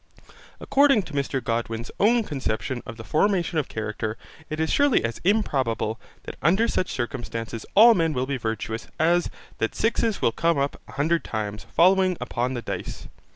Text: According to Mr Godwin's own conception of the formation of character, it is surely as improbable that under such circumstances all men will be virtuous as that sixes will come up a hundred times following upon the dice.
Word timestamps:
According 0.59 1.03
to 1.03 1.13
Mr 1.13 1.43
Godwin's 1.43 1.91
own 1.99 2.23
conception 2.23 2.81
of 2.87 2.97
the 2.97 3.03
formation 3.03 3.59
of 3.59 3.69
character, 3.69 4.17
it 4.49 4.59
is 4.59 4.71
surely 4.71 5.05
as 5.05 5.21
improbable 5.23 5.99
that 6.23 6.37
under 6.41 6.67
such 6.67 6.91
circumstances 6.91 7.67
all 7.75 7.93
men 7.93 8.11
will 8.11 8.25
be 8.25 8.37
virtuous 8.37 8.87
as 8.99 9.29
that 9.59 9.75
sixes 9.75 10.19
will 10.19 10.31
come 10.31 10.57
up 10.57 10.81
a 10.87 10.93
hundred 10.93 11.23
times 11.23 11.67
following 11.71 12.17
upon 12.19 12.55
the 12.55 12.63
dice. 12.63 13.09